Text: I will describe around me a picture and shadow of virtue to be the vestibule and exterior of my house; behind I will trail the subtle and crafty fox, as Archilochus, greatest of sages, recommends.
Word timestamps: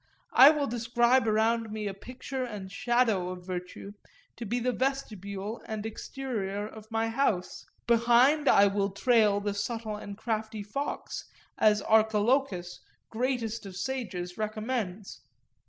I 0.33 0.49
will 0.49 0.65
describe 0.65 1.27
around 1.27 1.71
me 1.71 1.85
a 1.85 1.93
picture 1.93 2.43
and 2.43 2.71
shadow 2.71 3.29
of 3.29 3.45
virtue 3.45 3.91
to 4.35 4.45
be 4.47 4.57
the 4.59 4.71
vestibule 4.71 5.61
and 5.67 5.85
exterior 5.85 6.65
of 6.67 6.89
my 6.89 7.09
house; 7.09 7.67
behind 7.85 8.47
I 8.47 8.65
will 8.65 8.89
trail 8.89 9.39
the 9.39 9.53
subtle 9.53 9.97
and 9.97 10.17
crafty 10.17 10.63
fox, 10.63 11.25
as 11.59 11.83
Archilochus, 11.83 12.79
greatest 13.11 13.63
of 13.67 13.75
sages, 13.77 14.39
recommends. 14.39 15.21